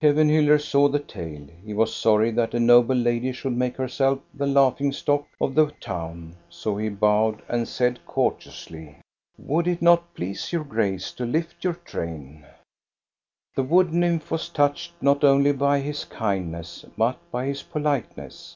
Kevenhiiller 0.00 0.60
saw 0.60 0.86
the 0.86 1.00
tail; 1.00 1.44
he 1.60 1.74
was 1.74 1.92
sorry 1.92 2.30
that 2.30 2.54
a 2.54 2.60
noble 2.60 2.94
lady 2.94 3.32
should 3.32 3.56
make 3.56 3.76
herself 3.76 4.20
the 4.32 4.46
laughing 4.46 4.92
stock 4.92 5.26
of 5.40 5.56
the 5.56 5.72
town; 5.80 6.36
so 6.48 6.76
he 6.76 6.88
bowed 6.88 7.42
and 7.48 7.66
said 7.66 7.98
courteously:— 8.06 8.98
"Would 9.38 9.66
it 9.66 9.82
not 9.82 10.14
please 10.14 10.52
your 10.52 10.62
Grace 10.62 11.10
to 11.14 11.26
lift 11.26 11.64
your 11.64 11.74
train?" 11.74 12.46
The 13.56 13.64
wood 13.64 13.92
nymph 13.92 14.30
was 14.30 14.48
touched, 14.50 14.92
not 15.00 15.24
only 15.24 15.50
by 15.50 15.80
his 15.80 16.04
kindness, 16.04 16.84
but 16.96 17.18
by 17.32 17.46
his 17.46 17.64
politeness. 17.64 18.54